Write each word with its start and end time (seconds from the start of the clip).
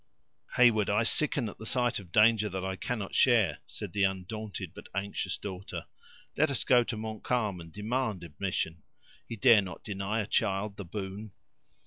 "Heyward, 0.55 0.89
I 0.89 1.03
sicken 1.03 1.47
at 1.47 1.59
the 1.59 1.65
sight 1.67 1.99
of 1.99 2.11
danger 2.11 2.49
that 2.49 2.65
I 2.65 2.75
cannot 2.75 3.13
share," 3.13 3.59
said 3.67 3.93
the 3.93 4.01
undaunted 4.01 4.73
but 4.73 4.89
anxious 4.95 5.37
daughter. 5.37 5.85
"Let 6.35 6.49
us 6.49 6.63
go 6.63 6.83
to 6.83 6.97
Montcalm, 6.97 7.59
and 7.61 7.71
demand 7.71 8.23
admission: 8.23 8.81
he 9.27 9.35
dare 9.35 9.61
not 9.61 9.83
deny 9.83 10.21
a 10.21 10.25
child 10.25 10.77
the 10.77 10.85
boon." 10.85 11.33